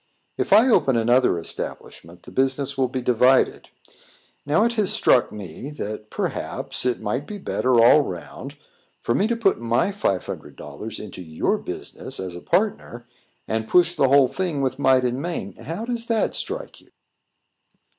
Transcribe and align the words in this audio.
If 0.35 0.51
I 0.51 0.67
open 0.67 0.97
another 0.97 1.37
establishment, 1.37 2.23
the 2.23 2.31
business 2.31 2.75
will 2.75 2.87
be 2.87 3.03
divided. 3.03 3.69
Now, 4.47 4.63
it 4.63 4.73
has 4.73 4.91
struck 4.91 5.31
me, 5.31 5.69
that, 5.77 6.09
perhaps, 6.09 6.87
it 6.87 6.99
might 6.99 7.27
be 7.27 7.37
better, 7.37 7.79
all 7.79 8.01
round, 8.01 8.57
for 8.99 9.13
me 9.13 9.27
to 9.27 9.35
put 9.35 9.59
my 9.59 9.91
five 9.91 10.25
hundred 10.25 10.55
dollars 10.55 10.99
into 10.99 11.21
your 11.21 11.59
business 11.59 12.19
as 12.19 12.35
a 12.35 12.41
partner, 12.41 13.07
and 13.47 13.67
push 13.69 13.95
the 13.95 14.07
whole 14.09 14.27
thing 14.27 14.63
with 14.63 14.79
might 14.79 15.05
and 15.05 15.21
main. 15.21 15.55
How 15.57 15.85
does 15.85 16.09
it 16.09 16.33
strike 16.33 16.81
you?" 16.81 16.89